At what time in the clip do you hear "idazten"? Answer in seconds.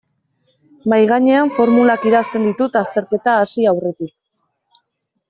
2.11-2.47